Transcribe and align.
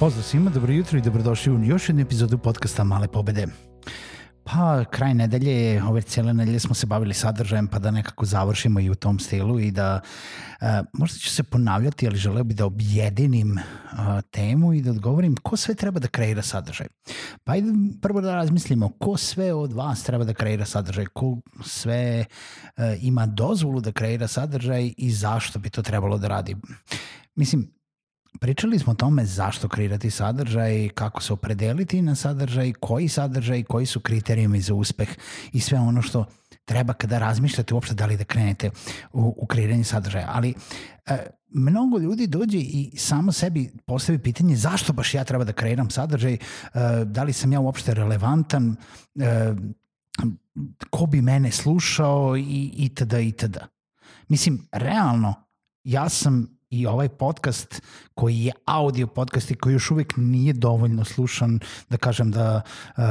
Pozdrav 0.00 0.22
svima, 0.22 0.50
dobro 0.50 0.72
jutro 0.72 0.98
i 0.98 1.02
dobrodošli 1.02 1.52
u 1.52 1.64
još 1.64 1.88
jednu 1.88 2.02
epizodu 2.02 2.38
podcasta 2.38 2.84
Male 2.84 3.08
pobede. 3.08 3.46
Pa, 4.44 4.84
kraj 4.84 5.14
nedelje, 5.14 5.82
ove 5.84 6.02
cijele 6.02 6.34
nedelje 6.34 6.60
smo 6.60 6.74
se 6.74 6.86
bavili 6.86 7.14
sadržajem, 7.14 7.66
pa 7.66 7.78
da 7.78 7.90
nekako 7.90 8.24
završimo 8.24 8.80
i 8.80 8.90
u 8.90 8.94
tom 8.94 9.18
stilu 9.18 9.60
i 9.60 9.70
da, 9.70 10.00
e, 10.60 10.82
možda 10.92 11.18
ću 11.18 11.30
se 11.30 11.42
ponavljati, 11.42 12.06
ali 12.06 12.16
želeo 12.16 12.44
bi 12.44 12.54
da 12.54 12.66
objedinim 12.66 13.58
a, 13.92 14.20
temu 14.20 14.74
i 14.74 14.82
da 14.82 14.90
odgovorim 14.90 15.36
ko 15.36 15.56
sve 15.56 15.74
treba 15.74 16.00
da 16.00 16.08
kreira 16.08 16.42
sadržaj. 16.42 16.86
Pa 17.44 17.52
ajde 17.52 17.72
prvo 18.02 18.20
da 18.20 18.34
razmislimo 18.34 18.88
ko 18.98 19.16
sve 19.16 19.52
od 19.54 19.72
vas 19.72 20.02
treba 20.02 20.24
da 20.24 20.34
kreira 20.34 20.64
sadržaj, 20.64 21.06
ko 21.06 21.36
sve 21.64 22.24
e, 22.76 22.98
ima 23.00 23.26
dozvolu 23.26 23.80
da 23.80 23.92
kreira 23.92 24.28
sadržaj 24.28 24.92
i 24.96 25.10
zašto 25.12 25.58
bi 25.58 25.70
to 25.70 25.82
trebalo 25.82 26.18
da 26.18 26.28
radi. 26.28 26.56
Mislim, 27.34 27.77
Pričali 28.40 28.78
smo 28.78 28.92
o 28.92 28.96
tome 28.96 29.24
zašto 29.24 29.68
kreirati 29.68 30.10
sadržaj, 30.10 30.88
kako 30.88 31.22
se 31.22 31.32
opredeliti 31.32 32.02
na 32.02 32.14
sadržaj, 32.14 32.72
koji 32.72 33.08
sadržaj, 33.08 33.62
koji 33.62 33.86
su 33.86 34.00
kriterijumi 34.00 34.60
za 34.60 34.74
uspeh 34.74 35.08
i 35.52 35.60
sve 35.60 35.78
ono 35.78 36.02
što 36.02 36.24
treba 36.64 36.92
kada 36.92 37.18
razmišljate 37.18 37.74
uopšte 37.74 37.94
da 37.94 38.06
li 38.06 38.16
da 38.16 38.24
krenete 38.24 38.70
u, 39.12 39.34
u 39.36 39.46
kreiranje 39.46 39.84
sadržaja. 39.84 40.30
Ali 40.32 40.54
e, 41.06 41.16
mnogo 41.48 41.98
ljudi 41.98 42.26
dođe 42.26 42.58
i 42.58 42.92
samo 42.96 43.32
sebi 43.32 43.70
postavi 43.86 44.18
pitanje 44.18 44.56
zašto 44.56 44.92
baš 44.92 45.14
ja 45.14 45.24
treba 45.24 45.44
da 45.44 45.52
kreiram 45.52 45.90
sadržaj, 45.90 46.32
e, 46.34 46.38
da 47.04 47.22
li 47.22 47.32
sam 47.32 47.52
ja 47.52 47.60
uopšte 47.60 47.94
relevantan, 47.94 48.76
e, 49.20 49.54
ko 50.90 51.06
bi 51.06 51.22
mene 51.22 51.52
slušao 51.52 52.36
i 52.36 52.72
itd. 52.76 53.12
itd. 53.12 53.56
Mislim, 54.28 54.68
realno, 54.72 55.34
ja 55.84 56.08
sam 56.08 56.57
i 56.70 56.86
ovaj 56.86 57.08
podcast 57.08 57.82
koji 58.14 58.38
je 58.38 58.52
audio 58.64 59.06
podcast 59.06 59.50
i 59.50 59.54
koji 59.54 59.72
još 59.72 59.90
uvek 59.90 60.12
nije 60.16 60.52
dovoljno 60.52 61.04
slušan, 61.04 61.60
da 61.90 61.96
kažem 61.96 62.30
da 62.30 62.62
uh, 62.96 63.02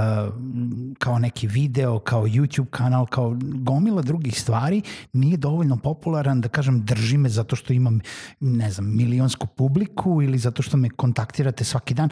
kao 0.98 1.20
neki 1.20 1.48
video, 1.48 2.00
kao 2.00 2.24
YouTube 2.24 2.70
kanal, 2.70 3.06
kao 3.06 3.38
gomila 3.42 4.02
drugih 4.02 4.42
stvari, 4.42 4.82
nije 5.14 5.38
dovoljno 5.38 5.78
popularan, 5.78 6.42
da 6.42 6.50
kažem 6.50 6.86
drži 6.86 7.18
me 7.18 7.30
zato 7.30 7.56
što 7.56 7.74
imam, 7.74 8.00
ne 8.40 8.72
znam, 8.72 8.96
milionsku 8.96 9.48
publiku 9.48 10.22
ili 10.22 10.38
zato 10.38 10.62
što 10.62 10.78
me 10.78 10.90
kontaktirate 10.90 11.64
svaki 11.64 11.94
dan. 11.94 12.10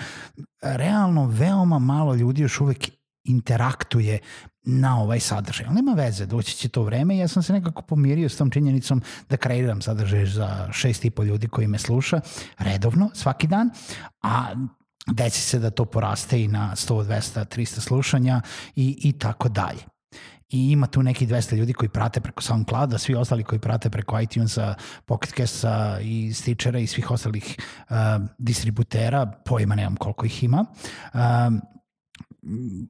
Realno, 0.61 1.25
veoma 1.27 1.79
malo 1.79 2.15
ljudi 2.15 2.41
još 2.41 2.61
uvek 2.61 2.89
interaktuje 3.25 4.19
na 4.63 5.01
ovaj 5.01 5.19
sadržaj. 5.19 5.65
Ali 5.65 5.75
nema 5.75 5.93
veze, 5.93 6.25
doći 6.25 6.55
će 6.55 6.69
to 6.69 6.83
vreme 6.83 7.15
i 7.15 7.19
ja 7.19 7.27
sam 7.27 7.43
se 7.43 7.53
nekako 7.53 7.81
pomirio 7.81 8.29
s 8.29 8.37
tom 8.37 8.49
činjenicom 8.49 9.01
da 9.29 9.37
kreiram 9.37 9.81
sadržaj 9.81 10.25
za 10.25 10.69
šest 10.71 11.05
i 11.05 11.09
pol 11.09 11.25
ljudi 11.25 11.47
koji 11.47 11.67
me 11.67 11.77
sluša 11.77 12.21
redovno, 12.57 13.09
svaki 13.13 13.47
dan, 13.47 13.69
a 14.21 14.53
desi 15.07 15.41
se 15.41 15.59
da 15.59 15.69
to 15.69 15.85
poraste 15.85 16.43
i 16.43 16.47
na 16.47 16.71
100, 16.75 17.05
200, 17.05 17.45
300 17.45 17.79
slušanja 17.79 18.41
i, 18.75 18.97
i 19.03 19.11
tako 19.11 19.49
dalje 19.49 19.81
i 20.49 20.71
ima 20.71 20.87
tu 20.87 21.03
neki 21.03 21.27
200 21.27 21.55
ljudi 21.55 21.73
koji 21.73 21.89
prate 21.89 22.21
preko 22.21 22.41
SoundClouda, 22.41 22.97
svi 22.97 23.15
ostali 23.15 23.43
koji 23.43 23.59
prate 23.59 23.89
preko 23.89 24.19
iTunesa, 24.19 24.75
Pocketcasta 25.05 25.99
i 26.01 26.33
Stitchera 26.33 26.79
i 26.79 26.87
svih 26.87 27.11
ostalih 27.11 27.57
uh, 27.89 27.95
distributera, 28.37 29.25
pojma 29.25 29.75
nemam 29.75 29.95
koliko 29.95 30.25
ih 30.25 30.43
ima. 30.43 30.65
Uh, 31.13 31.19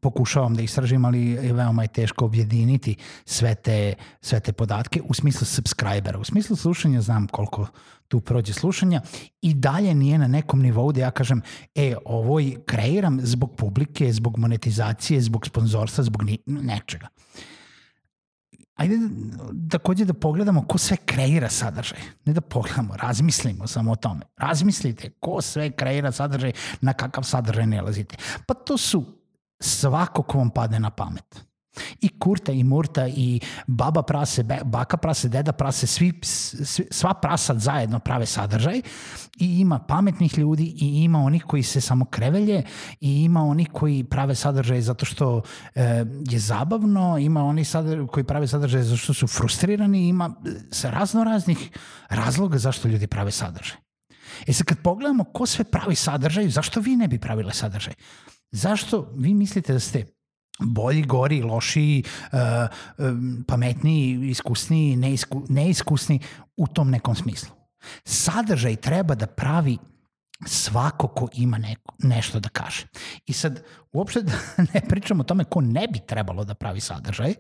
pokušavam 0.01 0.55
da 0.55 0.61
istražim, 0.61 1.05
ali 1.05 1.29
je 1.29 1.53
veoma 1.53 1.81
je 1.81 1.87
teško 1.87 2.25
objediniti 2.25 2.95
sve 3.25 3.55
te, 3.55 3.93
sve 4.21 4.39
te 4.39 4.53
podatke 4.53 5.01
u 5.01 5.13
smislu 5.13 5.45
subscribera. 5.45 6.19
U 6.19 6.23
smislu 6.23 6.55
slušanja 6.55 7.01
znam 7.01 7.27
koliko 7.27 7.67
tu 8.07 8.21
prođe 8.21 8.53
slušanja 8.53 9.01
i 9.41 9.53
dalje 9.53 9.95
nije 9.95 10.17
na 10.17 10.27
nekom 10.27 10.61
nivou 10.61 10.91
da 10.91 11.01
ja 11.01 11.11
kažem 11.11 11.41
e, 11.75 11.95
ovo 12.05 12.39
kreiram 12.65 13.19
zbog 13.21 13.55
publike, 13.55 14.13
zbog 14.13 14.37
monetizacije, 14.37 15.21
zbog 15.21 15.47
sponzorstva, 15.47 16.03
zbog 16.03 16.23
ni, 16.23 16.37
nečega. 16.45 17.07
Ajde 18.75 18.95
takođe 19.71 20.05
da 20.05 20.13
pogledamo 20.13 20.65
ko 20.67 20.77
sve 20.77 20.97
kreira 20.97 21.49
sadržaj. 21.49 21.99
Ne 22.25 22.33
da 22.33 22.41
pogledamo, 22.41 22.95
razmislimo 22.97 23.67
samo 23.67 23.91
o 23.91 23.95
tome. 23.95 24.21
Razmislite 24.37 25.09
ko 25.19 25.41
sve 25.41 25.71
kreira 25.71 26.11
sadržaj, 26.11 26.51
na 26.81 26.93
kakav 26.93 27.23
sadržaj 27.23 27.67
ne 27.67 27.81
lazite. 27.81 28.17
Pa 28.45 28.53
to 28.53 28.77
su 28.77 29.05
svako 29.59 30.23
ko 30.23 30.37
vam 30.37 30.49
padne 30.49 30.79
na 30.79 30.89
pamet. 30.89 31.45
I 32.01 32.19
Kurta 32.19 32.51
i 32.51 32.63
Murta 32.63 33.07
i 33.07 33.39
baba 33.67 34.01
prase, 34.01 34.43
baka 34.63 34.97
prase, 34.97 35.29
deda 35.29 35.51
prase, 35.51 35.87
svi, 35.87 36.13
svi, 36.23 36.87
sva 36.91 37.13
prasa 37.13 37.59
zajedno 37.59 37.99
prave 37.99 38.25
sadržaj 38.25 38.81
i 39.39 39.59
ima 39.59 39.79
pametnih 39.79 40.37
ljudi 40.37 40.63
i 40.63 41.03
ima 41.03 41.19
onih 41.19 41.43
koji 41.43 41.63
se 41.63 41.81
samo 41.81 42.05
krevelje 42.05 42.63
i 43.01 43.23
ima 43.23 43.43
onih 43.43 43.69
koji 43.73 44.03
prave 44.03 44.35
sadržaj 44.35 44.81
zato 44.81 45.05
što 45.05 45.41
e, 45.75 46.05
je 46.29 46.39
zabavno, 46.39 47.17
ima 47.17 47.43
oni 47.43 47.65
sadržaj, 47.65 48.07
koji 48.07 48.23
prave 48.23 48.47
sadržaj 48.47 48.81
zato 48.81 48.97
što 48.97 49.13
su 49.13 49.27
frustrirani, 49.27 50.07
ima 50.07 50.35
e, 50.45 50.49
sa 50.71 50.89
razno 50.89 51.23
raznih 51.23 51.69
razloga 52.09 52.57
zašto 52.57 52.87
ljudi 52.87 53.07
prave 53.07 53.31
sadržaj. 53.31 53.77
E 54.47 54.53
sad 54.53 54.65
kad 54.65 54.77
pogledamo 54.81 55.23
ko 55.23 55.45
sve 55.45 55.63
pravi 55.63 55.95
sadržaj, 55.95 56.49
zašto 56.49 56.79
vi 56.79 56.95
ne 56.95 57.07
bi 57.07 57.19
pravile 57.19 57.53
sadržaj? 57.53 57.93
Zašto 58.55 59.11
vi 59.15 59.33
mislite 59.33 59.73
da 59.73 59.79
ste 59.79 60.05
bolji, 60.59 61.01
gori, 61.01 61.41
lošiji, 61.41 62.03
uh, 62.31 62.39
um, 62.97 63.43
pametniji, 63.47 64.29
iskusniji, 64.29 64.95
neisku, 64.95 65.43
neiskusni 65.49 66.19
u 66.57 66.67
tom 66.67 66.91
nekom 66.91 67.15
smislu. 67.15 67.55
Sadržaj 68.05 68.75
treba 68.75 69.15
da 69.15 69.27
pravi 69.27 69.77
svako 70.45 71.07
ko 71.07 71.27
ima 71.33 71.57
neko, 71.57 71.95
nešto 71.99 72.39
da 72.39 72.49
kaže. 72.49 72.87
I 73.25 73.33
sad, 73.33 73.63
uopšte 73.91 74.21
da 74.21 74.33
ne 74.73 74.81
pričamo 74.89 75.21
o 75.21 75.23
tome 75.25 75.43
ko 75.43 75.61
ne 75.61 75.87
bi 75.87 75.99
trebalo 76.07 76.43
da 76.43 76.53
pravi 76.53 76.79
sadržaj, 76.79 77.33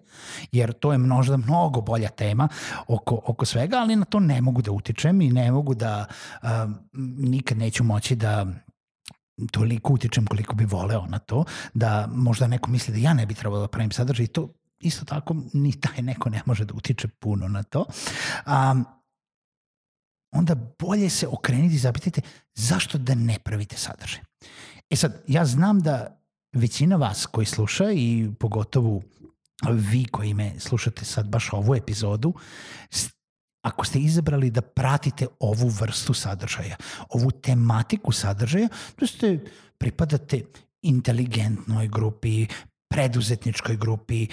jer 0.51 0.73
to 0.73 0.91
je 0.91 0.97
možda 0.97 1.37
mnogo 1.37 1.81
bolja 1.81 2.09
tema 2.09 2.47
oko, 2.87 3.21
oko 3.25 3.45
svega, 3.45 3.77
ali 3.77 3.95
na 3.95 4.05
to 4.05 4.19
ne 4.19 4.41
mogu 4.41 4.61
da 4.61 4.71
utičem 4.71 5.21
i 5.21 5.31
ne 5.31 5.51
mogu 5.51 5.75
da, 5.75 6.05
uh, 6.43 6.49
nikad 7.17 7.57
neću 7.57 7.83
moći 7.83 8.15
da 8.15 8.45
toliko 9.51 9.93
utičem 9.93 10.25
koliko 10.25 10.55
bi 10.55 10.65
voleo 10.65 11.05
na 11.05 11.19
to, 11.19 11.45
da 11.73 12.07
možda 12.11 12.47
neko 12.47 12.71
misli 12.71 12.93
da 12.93 12.99
ja 12.99 13.13
ne 13.13 13.25
bi 13.25 13.33
trebalo 13.33 13.61
da 13.61 13.67
pravim 13.67 13.91
sadržaj 13.91 14.27
to 14.27 14.49
isto 14.79 15.05
tako 15.05 15.35
ni 15.53 15.79
taj 15.79 16.01
neko 16.01 16.29
ne 16.29 16.41
može 16.45 16.65
da 16.65 16.73
utiče 16.73 17.07
puno 17.07 17.47
na 17.47 17.63
to. 17.63 17.85
Um, 18.45 18.85
onda 20.31 20.55
bolje 20.79 21.09
se 21.09 21.27
okreniti 21.27 21.75
i 21.75 21.79
zapitajte 21.79 22.21
zašto 22.55 22.97
da 22.97 23.15
ne 23.15 23.39
pravite 23.39 23.77
sadržaj. 23.77 24.21
E 24.89 24.95
sad, 24.95 25.23
ja 25.27 25.45
znam 25.45 25.79
da 25.79 26.21
većina 26.53 26.95
vas 26.95 27.25
koji 27.25 27.45
sluša 27.45 27.91
i 27.91 28.29
pogotovo 28.39 29.01
vi 29.71 30.05
koji 30.05 30.33
me 30.33 30.59
slušate 30.59 31.05
sad 31.05 31.27
baš 31.27 31.53
ovu 31.53 31.75
epizodu, 31.75 32.33
ako 33.65 33.85
ste 33.85 33.99
izabrali 33.99 34.51
da 34.51 34.61
pratite 34.61 35.27
ovu 35.39 35.69
vrstu 35.69 36.13
sadržaja, 36.13 36.75
ovu 37.09 37.31
tematiku 37.31 38.11
sadržaja, 38.11 38.67
da 38.99 39.07
ste 39.07 39.39
pripadate 39.77 40.43
inteligentnoj 40.81 41.87
grupi, 41.87 42.45
preduzetničkoj 42.89 43.77
grupi, 43.77 44.27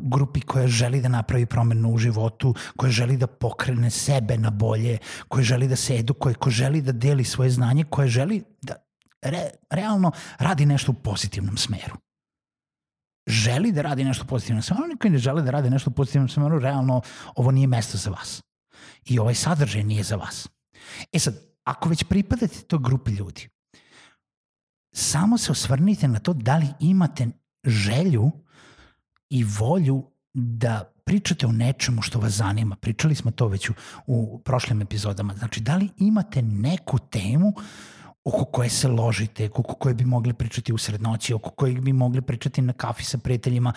grupi 0.00 0.40
koja 0.40 0.66
želi 0.66 1.00
da 1.00 1.08
napravi 1.08 1.46
promenu 1.46 1.92
u 1.92 1.98
životu, 1.98 2.54
koja 2.76 2.90
želi 2.90 3.16
da 3.16 3.26
pokrene 3.26 3.90
sebe 3.90 4.38
na 4.38 4.50
bolje, 4.50 4.98
koja 5.28 5.44
želi 5.44 5.68
da 5.68 5.76
se 5.76 5.96
edukuje, 5.96 6.34
koja 6.34 6.52
želi 6.52 6.82
da 6.82 6.92
deli 6.92 7.24
svoje 7.24 7.50
znanje, 7.50 7.84
koja 7.84 8.08
želi 8.08 8.42
da 8.62 8.74
re, 9.22 9.50
realno 9.70 10.12
radi 10.38 10.66
nešto 10.66 10.92
u 10.92 10.94
pozitivnom 10.94 11.56
smeru. 11.56 11.96
Želi 13.28 13.72
da 13.72 13.82
radi 13.82 14.04
nešto 14.04 14.24
u 14.24 14.26
pozitivnom 14.26 14.62
smeru, 14.62 14.84
oni 14.84 14.96
koji 14.96 15.10
ne 15.10 15.18
žele 15.18 15.42
da 15.42 15.50
radi 15.50 15.70
nešto 15.70 15.90
u 15.90 15.92
pozitivnom 15.92 16.28
smeru, 16.28 16.58
realno 16.58 17.00
ovo 17.36 17.50
nije 17.50 17.66
mesto 17.66 17.98
za 17.98 18.10
vas 18.10 18.42
i 19.04 19.18
ovaj 19.18 19.34
sadržaj 19.34 19.82
nije 19.82 20.02
za 20.02 20.16
vas. 20.16 20.48
E 21.12 21.18
sad, 21.18 21.34
ako 21.64 21.88
već 21.88 22.04
pripadate 22.04 22.60
toj 22.60 22.78
grupi 22.82 23.10
ljudi, 23.10 23.48
samo 24.92 25.38
se 25.38 25.52
osvrnite 25.52 26.08
na 26.08 26.18
to 26.18 26.32
da 26.32 26.56
li 26.56 26.66
imate 26.80 27.28
želju 27.64 28.30
i 29.30 29.44
volju 29.44 30.10
da 30.34 30.92
pričate 31.04 31.46
o 31.46 31.52
nečemu 31.52 32.02
što 32.02 32.18
vas 32.18 32.32
zanima. 32.32 32.76
Pričali 32.76 33.14
smo 33.14 33.30
to 33.30 33.48
već 33.48 33.70
u, 33.70 33.74
u 34.06 34.38
prošlim 34.44 34.82
epizodama. 34.82 35.34
Znači, 35.34 35.60
da 35.60 35.76
li 35.76 35.88
imate 35.96 36.42
neku 36.42 36.98
temu 36.98 37.52
oko 38.24 38.44
koje 38.44 38.70
se 38.70 38.88
ložite, 38.88 39.48
oko 39.54 39.74
koje 39.74 39.94
bi 39.94 40.04
mogli 40.04 40.32
pričati 40.32 40.72
u 40.72 40.78
srednoći, 40.78 41.34
oko 41.34 41.50
kojeg 41.50 41.80
bi 41.80 41.92
mogli 41.92 42.22
pričati 42.22 42.62
na 42.62 42.72
kafi 42.72 43.04
sa 43.04 43.18
prijateljima 43.18 43.72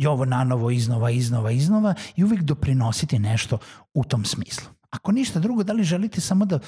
i 0.00 0.06
ovo 0.06 0.24
nanovo, 0.24 0.70
iznova, 0.70 1.10
iznova, 1.10 1.50
iznova 1.50 1.94
i 2.16 2.24
uvijek 2.24 2.42
doprinositi 2.42 3.18
nešto 3.18 3.58
u 3.94 4.04
tom 4.04 4.24
smislu. 4.24 4.68
Ako 4.90 5.12
ništa 5.12 5.40
drugo, 5.40 5.62
da 5.62 5.72
li 5.72 5.84
želite 5.84 6.20
samo 6.20 6.44
da, 6.44 6.58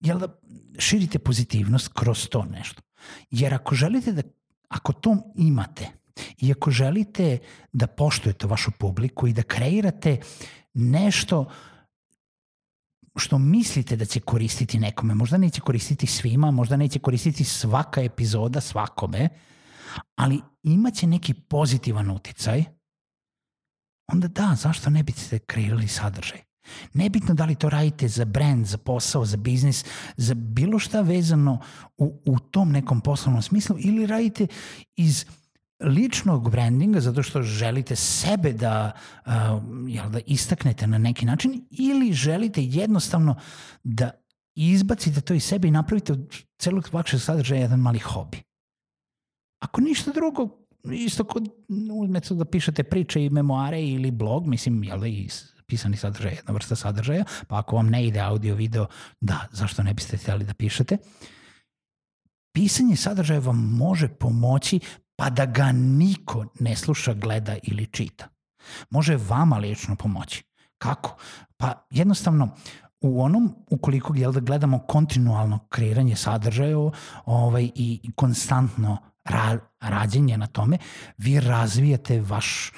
jel 0.00 0.18
da 0.18 0.28
širite 0.78 1.18
pozitivnost 1.18 1.88
kroz 1.94 2.28
to 2.28 2.44
nešto? 2.44 2.82
Jer 3.30 3.54
ako 3.54 3.74
želite 3.74 4.12
da, 4.12 4.22
ako 4.68 4.92
to 4.92 5.16
imate, 5.36 5.90
I 6.38 6.52
ako 6.52 6.70
želite 6.70 7.38
da 7.72 7.86
poštujete 7.86 8.46
vašu 8.46 8.70
publiku 8.78 9.26
i 9.26 9.32
da 9.32 9.42
kreirate 9.42 10.20
nešto 10.74 11.50
što 13.16 13.38
mislite 13.38 13.96
da 13.96 14.04
će 14.04 14.20
koristiti 14.20 14.78
nekome, 14.78 15.14
možda 15.14 15.36
neće 15.36 15.60
koristiti 15.60 16.06
svima, 16.06 16.50
možda 16.50 16.76
neće 16.76 16.98
koristiti 16.98 17.44
svaka 17.44 18.02
epizoda 18.02 18.60
svakome, 18.60 19.28
ali 20.16 20.40
imaće 20.62 21.06
neki 21.06 21.34
pozitivan 21.34 22.10
uticaj, 22.10 22.64
onda 24.12 24.28
da, 24.28 24.54
zašto 24.54 24.90
ne 24.90 25.02
biste 25.02 25.38
kreirali 25.38 25.88
sadržaj? 25.88 26.42
Nebitno 26.92 27.34
da 27.34 27.44
li 27.44 27.54
to 27.54 27.68
radite 27.68 28.08
za 28.08 28.24
brand, 28.24 28.66
za 28.66 28.78
posao, 28.78 29.24
za 29.24 29.36
biznis, 29.36 29.84
za 30.16 30.34
bilo 30.34 30.78
šta 30.78 31.00
vezano 31.00 31.60
u, 31.96 32.22
u 32.24 32.38
tom 32.38 32.72
nekom 32.72 33.00
poslovnom 33.00 33.42
smislu 33.42 33.76
ili 33.78 34.06
radite 34.06 34.46
iz 34.96 35.24
ličnog 35.80 36.50
brandinga 36.50 37.00
zato 37.00 37.22
što 37.22 37.42
želite 37.42 37.96
sebe 37.96 38.52
da, 38.52 38.92
uh, 39.26 39.32
jel, 39.88 40.10
da 40.10 40.20
istaknete 40.26 40.86
na 40.86 40.98
neki 40.98 41.26
način 41.26 41.64
ili 41.70 42.12
želite 42.12 42.62
jednostavno 42.62 43.36
da 43.82 44.10
izbacite 44.54 45.20
to 45.20 45.34
iz 45.34 45.44
sebe 45.44 45.68
i 45.68 45.70
napravite 45.70 46.12
od 46.12 46.42
celog 46.58 46.88
vašeg 46.92 47.20
sadržaja 47.20 47.60
jedan 47.60 47.80
mali 47.80 47.98
hobi. 47.98 48.42
Ako 49.62 49.80
ništa 49.80 50.12
drugo, 50.12 50.48
isto 50.92 51.24
kod 51.24 51.48
uzmete 51.92 52.34
da 52.34 52.44
pišete 52.44 52.82
priče 52.82 53.24
i 53.24 53.30
memoare 53.30 53.82
ili 53.82 54.10
blog, 54.10 54.46
mislim, 54.46 54.84
jel 54.84 55.00
da 55.00 55.06
i 55.06 55.28
pisani 55.66 55.96
sadržaj, 55.96 56.32
jedna 56.32 56.54
vrsta 56.54 56.76
sadržaja, 56.76 57.24
pa 57.48 57.58
ako 57.58 57.76
vam 57.76 57.90
ne 57.90 58.06
ide 58.06 58.20
audio, 58.20 58.54
video, 58.54 58.86
da, 59.20 59.48
zašto 59.52 59.82
ne 59.82 59.94
biste 59.94 60.16
htjeli 60.16 60.44
da 60.44 60.54
pišete? 60.54 60.96
Pisanje 62.52 62.96
sadržaja 62.96 63.40
vam 63.40 63.56
može 63.56 64.08
pomoći 64.08 64.80
pa 65.16 65.30
da 65.30 65.46
ga 65.46 65.72
niko 65.72 66.46
ne 66.60 66.76
sluša, 66.76 67.14
gleda 67.14 67.56
ili 67.62 67.86
čita. 67.86 68.28
Može 68.90 69.16
vama 69.16 69.58
lično 69.58 69.96
pomoći. 69.96 70.42
Kako? 70.78 71.16
Pa 71.56 71.86
jednostavno, 71.90 72.56
u 73.00 73.22
onom, 73.22 73.54
ukoliko 73.70 74.14
jel 74.16 74.32
da 74.32 74.40
gledamo 74.40 74.78
kontinualno 74.78 75.58
kreiranje 75.68 76.16
sadržaja 76.16 76.76
ovaj, 77.26 77.70
i, 77.74 78.10
konstantno 78.14 78.98
ra, 79.24 79.58
rađenje 79.80 80.36
na 80.36 80.46
tome, 80.46 80.78
vi 81.18 81.40
razvijate 81.40 82.20
vaš, 82.20 82.72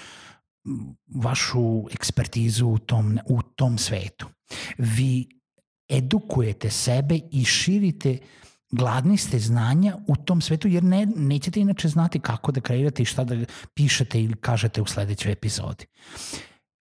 vašu 1.14 1.84
ekspertizu 1.92 2.66
u 2.66 2.78
tom, 2.78 3.18
u 3.26 3.42
tom 3.42 3.78
svetu. 3.78 4.28
Vi 4.78 5.28
edukujete 5.88 6.70
sebe 6.70 7.20
i 7.30 7.44
širite 7.44 8.18
uh, 8.22 8.46
gladni 8.76 9.16
ste 9.16 9.38
znanja 9.38 9.96
u 10.06 10.16
tom 10.16 10.40
svetu, 10.40 10.68
jer 10.68 10.84
ne, 10.84 11.06
nećete 11.16 11.60
inače 11.60 11.88
znati 11.88 12.20
kako 12.20 12.52
da 12.52 12.60
kreirate 12.60 13.02
i 13.02 13.06
šta 13.06 13.24
da 13.24 13.36
pišete 13.74 14.22
ili 14.22 14.36
kažete 14.36 14.82
u 14.82 14.86
sledećoj 14.86 15.32
epizodi. 15.32 15.86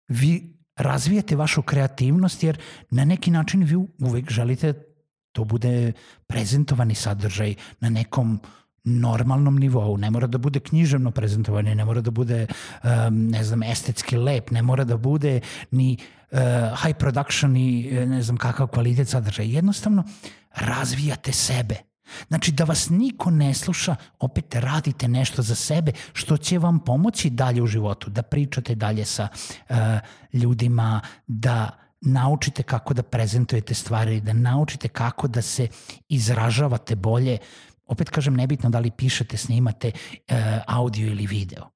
Vi 0.07 0.55
razvijate 0.75 1.35
vašu 1.35 1.61
kreativnost 1.61 2.43
jer 2.43 2.59
na 2.91 3.05
neki 3.05 3.31
način 3.31 3.63
vi 3.63 3.75
uvek 3.99 4.31
želite 4.31 4.73
to 5.31 5.43
bude 5.43 5.91
prezentovani 6.27 6.95
sadržaj 6.95 7.55
na 7.79 7.89
nekom 7.89 8.39
normalnom 8.85 9.57
nivou, 9.57 9.97
ne 9.97 10.11
mora 10.11 10.27
da 10.27 10.37
bude 10.37 10.59
književno 10.59 11.11
prezentovanje, 11.11 11.75
ne 11.75 11.85
mora 11.85 12.01
da 12.01 12.11
bude 12.11 12.47
um, 12.47 13.29
ne 13.29 13.43
znam, 13.43 13.63
estetski 13.63 14.17
lep, 14.17 14.51
ne 14.51 14.61
mora 14.61 14.83
da 14.83 14.97
bude 14.97 15.39
ni 15.71 15.97
uh, 16.31 16.39
high 16.83 16.97
production 16.97 17.57
i 17.57 17.91
ne 18.05 18.21
znam 18.21 18.37
kakav 18.37 18.67
kvalitet 18.67 19.09
sadržaja. 19.09 19.49
Jednostavno 19.49 20.03
razvijate 20.55 21.31
sebe. 21.31 21.75
Znači 22.27 22.51
da 22.51 22.63
vas 22.63 22.89
niko 22.89 23.31
ne 23.31 23.53
sluša, 23.53 23.95
opet 24.19 24.55
radite 24.55 25.07
nešto 25.07 25.41
za 25.41 25.55
sebe 25.55 25.91
što 26.13 26.37
će 26.37 26.59
vam 26.59 26.79
pomoći 26.79 27.29
dalje 27.29 27.61
u 27.61 27.67
životu, 27.67 28.09
da 28.09 28.21
pričate 28.21 28.75
dalje 28.75 29.05
sa 29.05 29.27
uh, 29.69 29.75
ljudima, 30.33 31.01
da 31.27 31.69
naučite 32.01 32.63
kako 32.63 32.93
da 32.93 33.03
prezentujete 33.03 33.73
stvari, 33.73 34.21
da 34.21 34.33
naučite 34.33 34.87
kako 34.87 35.27
da 35.27 35.41
se 35.41 35.67
izražavate 36.09 36.95
bolje. 36.95 37.37
Opet 37.87 38.09
kažem, 38.09 38.33
nebitno 38.33 38.69
da 38.69 38.79
li 38.79 38.91
pišete, 38.91 39.37
snimate 39.37 39.91
uh, 39.91 40.35
audio 40.67 41.07
ili 41.07 41.27
video. 41.27 41.69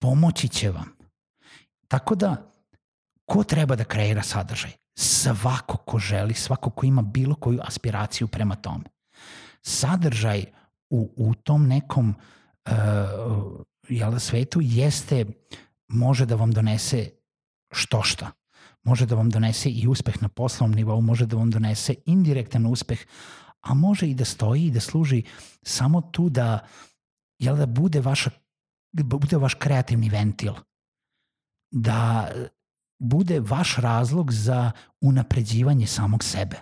Pomoći 0.00 0.48
će 0.48 0.70
vam. 0.70 0.96
Tako 1.88 2.14
da, 2.14 2.52
ko 3.24 3.44
treba 3.44 3.76
da 3.76 3.84
kreira 3.84 4.22
sadržaj? 4.22 4.72
svako 4.98 5.76
ko 5.76 5.98
želi, 5.98 6.34
svako 6.34 6.70
ko 6.70 6.86
ima 6.86 7.02
bilo 7.02 7.34
koju 7.34 7.60
aspiraciju 7.62 8.28
prema 8.28 8.54
tome. 8.54 8.84
Sadržaj 9.62 10.44
u, 10.90 11.12
u 11.16 11.34
tom 11.34 11.66
nekom 11.66 12.14
uh, 12.66 12.72
jel 13.88 14.18
svetu 14.18 14.60
jeste, 14.62 15.24
može 15.88 16.26
da 16.26 16.34
vam 16.34 16.52
donese 16.52 17.10
što 17.72 18.02
šta. 18.02 18.30
Može 18.82 19.06
da 19.06 19.14
vam 19.14 19.30
donese 19.30 19.70
i 19.70 19.88
uspeh 19.88 20.22
na 20.22 20.28
poslovnom 20.28 20.76
nivou, 20.76 21.00
može 21.00 21.26
da 21.26 21.36
vam 21.36 21.50
donese 21.50 21.94
indirektan 22.06 22.66
uspeh, 22.66 22.98
a 23.60 23.74
može 23.74 24.08
i 24.08 24.14
da 24.14 24.24
stoji 24.24 24.66
i 24.66 24.70
da 24.70 24.80
služi 24.80 25.22
samo 25.62 26.00
tu 26.00 26.28
da, 26.28 26.66
jel 27.38 27.56
da 27.56 27.66
bude 27.66 28.00
vaša 28.00 28.30
bude 28.92 29.36
vaš 29.36 29.54
kreativni 29.54 30.08
ventil. 30.08 30.54
Da 31.70 32.30
bude 32.98 33.40
vaš 33.40 33.76
razlog 33.76 34.32
za 34.32 34.72
unapređivanje 35.00 35.86
samog 35.86 36.24
sebe. 36.24 36.56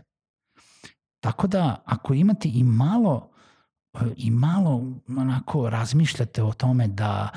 Tako 1.21 1.47
da 1.47 1.83
ako 1.85 2.15
imate 2.15 2.49
i 2.49 2.65
malo 2.65 3.31
i 4.17 4.31
malo 4.31 4.83
onako 5.09 5.71
razmišljate 5.71 6.43
o 6.43 6.53
tome 6.53 6.89
da 6.89 7.29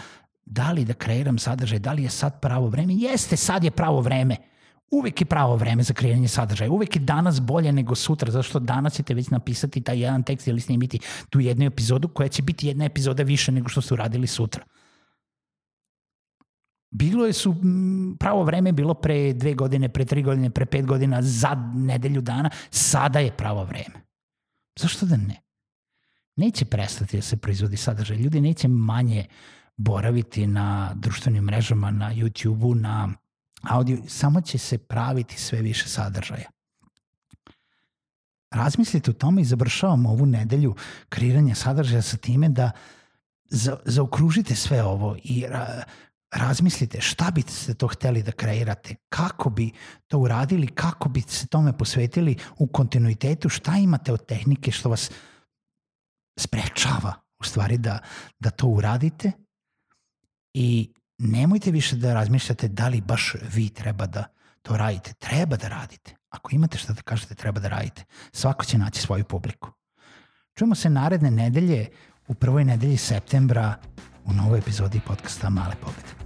da 0.46 0.72
li 0.72 0.86
da 0.86 0.94
kreiram 0.94 1.38
sadržaj, 1.38 1.80
da 1.80 1.94
li 1.94 2.04
je 2.04 2.10
sad 2.10 2.42
pravo 2.42 2.68
vreme, 2.68 2.94
jeste, 2.94 3.38
sad 3.38 3.64
je 3.64 3.72
pravo 3.72 4.02
vreme. 4.02 4.38
Uvek 4.92 5.22
je 5.22 5.26
pravo 5.26 5.56
vreme 5.56 5.84
za 5.84 5.94
kreiranje 5.94 6.28
sadržaja. 6.28 6.72
Uvek 6.72 6.96
je 6.96 7.00
danas 7.00 7.42
bolje 7.42 7.72
nego 7.72 7.96
sutra, 7.96 8.32
zato 8.32 8.44
što 8.44 8.60
danas 8.60 8.94
ćete 8.94 9.14
već 9.14 9.30
napisati 9.30 9.82
taj 9.82 10.00
jedan 10.00 10.24
tekst 10.24 10.48
ili 10.48 10.62
snimiti 10.62 11.00
tu 11.30 11.40
jednu 11.40 11.66
epizodu 11.66 12.08
koja 12.08 12.30
će 12.30 12.42
biti 12.42 12.68
jedna 12.68 12.86
epizoda 12.86 13.24
više 13.24 13.52
nego 13.52 13.70
što 13.70 13.82
ste 13.82 13.94
uradili 13.94 14.28
sutra. 14.28 14.64
Bilo 16.92 17.26
je 17.26 17.34
su, 17.34 17.56
pravo 18.20 18.44
vreme 18.44 18.72
bilo 18.72 18.94
pre 18.94 19.34
dve 19.34 19.54
godine, 19.54 19.90
pre 19.90 20.06
tri 20.06 20.24
godine, 20.24 20.50
pre 20.50 20.66
pet 20.66 20.86
godina, 20.86 21.22
za 21.22 21.72
nedelju 21.76 22.22
dana, 22.22 22.50
sada 22.70 23.20
je 23.20 23.38
pravo 23.38 23.64
vreme. 23.64 24.02
Zašto 24.80 25.06
da 25.06 25.18
ne? 25.18 25.42
Neće 26.36 26.66
prestati 26.66 27.18
da 27.18 27.22
se 27.22 27.38
proizvodi 27.38 27.78
sadržaj. 27.78 28.18
Ljudi 28.18 28.42
neće 28.42 28.68
manje 28.68 29.26
boraviti 29.78 30.48
na 30.48 30.94
društvenim 30.96 31.44
mrežama, 31.44 31.92
na 31.92 32.14
YouTube-u, 32.14 32.76
na 32.76 33.10
audio, 33.62 33.98
samo 34.08 34.42
će 34.42 34.58
se 34.58 34.78
praviti 34.78 35.38
sve 35.38 35.62
više 35.62 35.90
sadržaja. 35.90 36.50
Razmislite 38.52 39.12
o 39.12 39.14
tome 39.14 39.42
i 39.42 39.46
završavamo 39.46 40.10
ovu 40.10 40.26
nedelju 40.26 40.76
kreiranja 41.10 41.56
sadržaja 41.56 42.02
sa 42.02 42.18
time 42.18 42.50
da 42.50 42.72
za, 43.50 43.78
zaokružite 43.86 44.56
sve 44.56 44.84
ovo 44.84 45.16
i 45.24 45.46
razmislite 46.32 47.02
šta 47.02 47.32
biste 47.32 47.74
to 47.74 47.88
hteli 47.88 48.24
da 48.24 48.32
kreirate, 48.32 48.96
kako 49.10 49.50
bi 49.50 49.72
to 50.08 50.20
uradili, 50.20 50.68
kako 50.68 51.10
bi 51.10 51.22
se 51.22 51.48
tome 51.48 51.78
posvetili 51.78 52.38
u 52.58 52.68
kontinuitetu, 52.68 53.50
šta 53.50 53.76
imate 53.78 54.14
od 54.14 54.26
tehnike 54.26 54.72
što 54.72 54.90
vas 54.90 55.12
sprečava 56.40 57.14
u 57.40 57.44
stvari 57.44 57.78
da, 57.78 58.00
da 58.40 58.50
to 58.50 58.68
uradite 58.68 59.32
i 60.54 60.94
nemojte 61.20 61.72
više 61.72 61.96
da 61.96 62.14
razmišljate 62.14 62.68
da 62.68 62.88
li 62.88 63.02
baš 63.02 63.36
vi 63.54 63.70
treba 63.70 64.06
da 64.06 64.24
to 64.62 64.78
radite. 64.78 65.14
Treba 65.14 65.58
da 65.58 65.68
radite. 65.68 66.16
Ako 66.30 66.50
imate 66.56 66.78
šta 66.78 66.94
da 66.94 67.02
kažete, 67.02 67.36
treba 67.36 67.60
da 67.60 67.68
radite. 67.68 68.04
Svako 68.32 68.66
će 68.66 68.78
naći 68.78 69.02
svoju 69.02 69.24
publiku. 69.24 69.72
Čujemo 70.56 70.76
se 70.76 70.90
naredne 70.90 71.32
nedelje 71.32 71.88
u 72.28 72.34
prvoj 72.34 72.66
nedelji 72.66 72.98
septembra 72.98 73.76
u 74.26 74.34
novoj 74.34 74.60
epizodi 74.60 75.00
podcasta 75.08 75.50
Male 75.50 75.76
pobede. 75.82 76.19